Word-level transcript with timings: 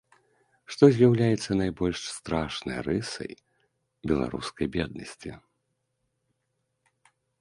Што 0.75 0.83
з'яўляецца 0.95 1.57
найбольш 1.61 1.99
страшнай 2.15 2.79
рысай 2.87 3.31
беларускай 4.13 4.65
беднасці? 4.77 5.35